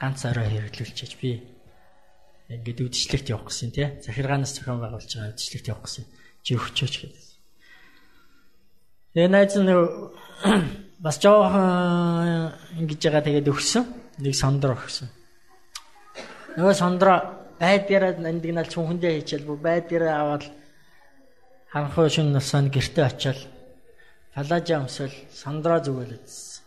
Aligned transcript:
ганц 0.00 0.24
орой 0.28 0.48
хэрэглүүлчихэж 0.50 1.12
би 1.20 1.30
ингээд 2.48 2.84
үдшилтэд 2.86 3.32
явах 3.32 3.50
гэсэн 3.50 3.70
тий. 3.74 3.88
Захиргаанаас 4.04 4.54
зохион 4.54 4.80
байгуулж 4.80 5.10
байгаа 5.10 5.34
үдшилтэд 5.34 5.66
явах 5.72 5.84
гэсэн. 5.88 6.04
Чи 6.46 6.54
өгчөөч 6.54 6.94
гэдэг. 7.02 7.24
Тэгээ 9.16 9.30
найз 9.32 9.54
нь 9.56 9.72
бас 11.04 11.16
жоохон 11.18 12.52
ингэж 12.78 13.00
байгаа 13.02 13.24
тэгээд 13.26 13.50
өгсөн. 13.50 13.84
Нэг 14.22 14.34
сондор 14.36 14.76
өгсөн. 14.78 15.08
Нөгөө 16.56 16.74
сондро 16.76 17.14
байдгаараа 17.60 18.16
нандинал 18.20 18.68
чүнхэндээ 18.68 19.12
хийчихэл 19.16 19.48
бүр 19.48 19.60
байдгаараа 19.60 20.14
аваад 20.20 20.44
ханхуу 21.72 22.08
шин 22.08 22.32
насанд 22.32 22.72
гэрте 22.72 23.04
очиад 23.04 23.40
палажа 24.32 24.80
өмсөл 24.80 25.12
сондро 25.32 25.80
зүгэлэжсэн. 25.80 26.64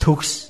Төгс. 0.00 0.49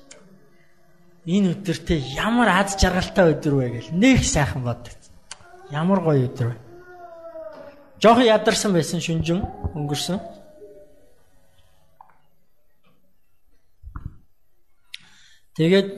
Энэ 1.25 1.53
өдөртөө 1.53 1.99
ямар 2.17 2.49
аз 2.49 2.73
жаргалтай 2.81 3.35
өдөр 3.35 3.53
вэ 3.53 3.67
гэл 3.77 3.89
нэг 3.93 4.25
сайхан 4.25 4.65
боддог. 4.65 4.97
Ямар 5.69 6.01
гоё 6.01 6.25
өдөр 6.25 6.47
вэ. 6.49 6.57
Жохон 8.01 8.25
ядарсан 8.25 8.73
байсан 8.73 8.97
шүнжин 8.97 9.45
өнгөрсөн. 9.77 10.17
Тэгээд 15.53 15.89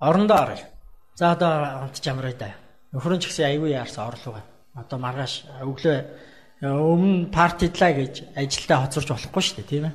орондоо 0.00 0.38
оръё. 0.40 0.64
За 1.14 1.32
одоо 1.36 1.84
унтж 1.84 2.08
амраа 2.08 2.32
да. 2.32 2.56
Нөхөр 2.96 3.16
нь 3.16 3.20
ч 3.20 3.28
гэсэн 3.28 3.52
аягүй 3.52 3.76
яарсан 3.76 4.08
орлого. 4.08 4.40
Одоо 4.72 4.96
маргааш 4.96 5.44
өглөө 5.60 5.98
өмнө 6.64 7.28
партидлаа 7.28 7.92
гэж 7.92 8.32
ажилдаа 8.32 8.88
хоцорч 8.88 9.08
болохгүй 9.12 9.42
шүү 9.44 9.56
дээ 9.60 9.68
тийм 9.68 9.84
ээ. 9.92 9.94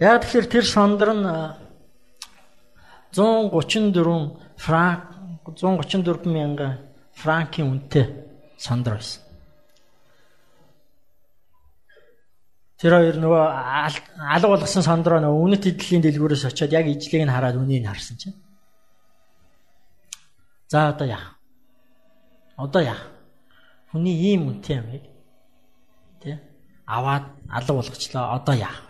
Яг 0.00 0.24
тэгэхээр 0.24 0.46
тэр 0.48 0.64
шондор 0.64 1.12
нь 1.12 1.28
134 3.12 4.56
франк 4.56 5.00
134 5.44 6.24
мянган 6.24 6.80
франкийн 7.12 7.68
үнэтэй 7.68 8.06
шондор 8.56 8.96
байсан. 8.96 9.22
Тэр 12.80 12.96
хоёр 12.96 13.16
нөгөө 13.20 13.44
алга 13.44 14.48
болгосон 14.48 14.80
сондороо 14.80 15.20
нөгөө 15.20 15.44
үнэт 15.44 15.68
эдлийн 15.68 16.00
дэлгүүрээс 16.00 16.48
очиод 16.48 16.72
яг 16.72 16.88
ижлийг 16.88 17.28
нь 17.28 17.34
хараад 17.34 17.60
үнийг 17.60 17.84
харсан 17.84 18.16
чинь. 18.16 18.40
За 20.72 20.88
одоо 20.88 21.04
яах? 21.04 21.36
Одоо 22.56 22.80
яах? 22.80 23.04
Хүний 23.92 24.16
ийм 24.32 24.48
үнэтэй 24.48 24.80
юм 24.80 24.88
яг. 24.96 25.04
Тэ? 26.24 26.40
Аваад 26.88 27.28
алга 27.52 27.72
болгочлоо. 27.76 28.40
Одоо 28.40 28.56
яах? 28.56 28.89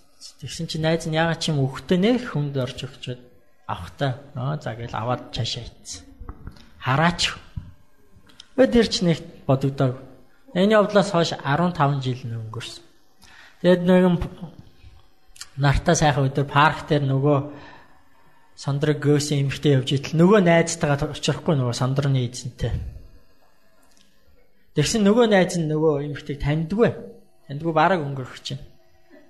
Тэгсэн 0.21 0.69
чинь 0.69 0.85
найз 0.85 1.09
нь 1.09 1.17
ягаад 1.17 1.41
ч 1.41 1.49
юм 1.49 1.65
өгтөө 1.65 1.97
нэх 1.97 2.37
хүнд 2.37 2.53
орж 2.61 2.85
өгчөөд 2.85 3.21
авахтаа 3.65 4.21
аа 4.37 4.61
за 4.61 4.77
гээл 4.77 4.93
аваад 4.93 5.33
цаашаа 5.33 5.65
ийцсэн. 5.65 6.05
Хараач. 6.77 7.33
Тэр 8.53 8.85
ч 8.85 9.01
нэг 9.01 9.17
бодогдоог. 9.49 9.97
Энэ 10.53 10.77
явдлаас 10.77 11.09
хойш 11.09 11.33
15 11.33 12.05
жил 12.05 12.21
өнгөрсөн. 12.37 12.85
Тэгэд 13.65 13.81
нэгэн 13.81 14.15
нартаа 15.57 15.95
сайхан 15.97 16.29
өдөр 16.29 16.45
парк 16.45 16.85
дээр 16.85 17.09
нөгөө 17.09 17.37
сандраг 18.53 19.01
гөөсөн 19.01 19.49
эмхтэй 19.49 19.73
явж 19.81 19.89
итэл 19.97 20.21
нөгөө 20.21 20.39
найзтайгаа 20.45 21.17
очихгүй 21.17 21.57
нөгөө 21.57 21.73
сандрны 21.73 22.21
эзэнтэй. 22.29 22.77
Тэгсэн 24.77 25.01
нөгөө 25.01 25.25
найз 25.33 25.57
нь 25.57 25.65
нөгөө 25.65 26.05
эмхтэйг 26.13 26.37
таньдгүй. 26.45 26.89
Таньдгүй 27.49 27.73
бараг 27.73 28.05
өнгөрөх 28.05 28.37
чинь. 28.45 28.61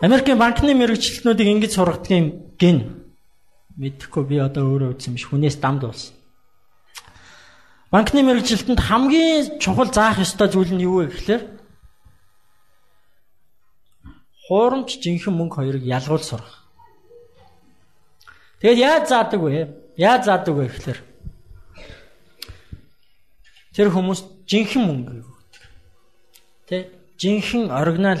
Америкийн 0.00 0.38
банкны 0.40 0.72
мэрэгчлэтнүүдийг 0.72 1.48
ингэж 1.48 1.72
сургадгийн 1.76 2.56
гин 2.56 3.04
мэдхгүй 3.76 4.24
би 4.24 4.36
одоо 4.40 4.64
өөрөө 4.72 4.96
үзсэн 4.96 5.12
биш 5.12 5.28
хүнээс 5.28 5.60
дамд 5.60 5.84
болсон. 5.84 6.16
Банкны 7.92 8.24
мэрэгжилтэнд 8.24 8.80
хамгийн 8.80 9.60
чухал 9.60 9.92
заах 9.92 10.24
ёстой 10.24 10.48
зүйл 10.48 10.72
нь 10.72 10.84
юу 10.88 11.04
вэ 11.04 11.12
гэхээр 11.12 11.42
хуурамч 14.48 14.96
жинхэнэ 15.04 15.36
мөнгө 15.36 15.56
хоёрыг 15.60 15.84
ялгуул 15.84 16.24
сурах. 16.24 16.64
Тэгэд 18.64 18.78
яаж 18.80 19.04
заадаг 19.08 19.40
вэ? 19.40 19.68
Яаж 20.00 20.22
заадаг 20.24 20.54
вэ 20.56 20.64
гэхээр 20.72 21.00
тэр 23.76 23.88
хүмүүс 23.92 24.20
жинхэнэ 24.48 24.86
мөнгөийг 24.86 25.26
өгдөг. 25.28 25.62
Тэ? 26.72 26.88
Жинхэнэ 27.20 27.68
оригинал 27.68 28.20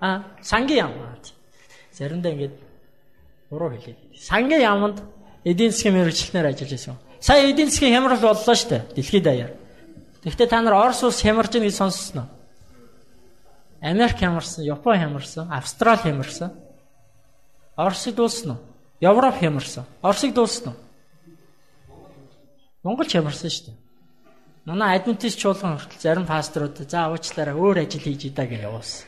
Аа, 0.00 0.24
сангийн 0.42 0.78
яам. 0.78 0.92
Заримдаа 1.92 2.32
ингэж 2.32 2.52
Буруу 3.50 3.70
хэлээ. 3.70 3.96
Сангийн 4.14 4.62
яамд 4.62 5.02
эдийн 5.44 5.72
засгийн 5.72 5.94
мэрэгчлэнээр 5.96 6.50
ажиллаж 6.52 6.70
байсан. 6.70 6.96
Сая 7.20 7.50
эдийн 7.50 7.70
засгийн 7.70 7.94
хямрал 7.94 8.20
боллоо 8.20 8.54
шүү 8.54 8.68
дээ. 8.68 8.82
Дэлхийд 8.94 9.24
даяар. 9.24 9.52
Тэгэхдээ 10.22 10.48
та 10.48 10.62
нар 10.62 10.74
Орос 10.74 11.02
улс 11.02 11.22
хямарж 11.22 11.52
байгааг 11.52 11.74
сонссноо. 11.74 12.26
Америк 13.80 14.18
хямарсан, 14.18 14.64
Япон 14.64 14.98
хямарсан, 14.98 15.50
Австрали 15.50 15.98
хямарсан. 15.98 16.52
Оросыг 17.76 18.14
дуусна 18.14 18.54
уу? 18.54 18.60
Европ 19.00 19.38
хямарсан. 19.38 19.84
Оросыг 20.02 20.34
дуусна 20.34 20.72
уу? 20.72 20.78
Монгол 22.82 23.06
хямарсан 23.06 23.50
шүү 23.50 23.66
дээ. 23.66 23.76
Манай 24.66 24.98
адвентист 24.98 25.38
чуулган 25.38 25.78
хүртэл 25.78 26.02
зарим 26.02 26.26
пасторууд 26.26 26.76
за 26.76 27.08
уучлаарай 27.08 27.54
өөр 27.54 27.88
ажил 27.88 28.02
хийж 28.02 28.28
идаа 28.28 28.46
гэж 28.46 28.60
явуулсан. 28.68 29.07